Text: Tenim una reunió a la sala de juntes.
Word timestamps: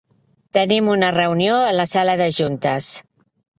Tenim 0.57 0.89
una 0.93 1.09
reunió 1.17 1.61
a 1.67 1.77
la 1.77 1.87
sala 1.93 2.17
de 2.25 2.31
juntes. 2.41 2.91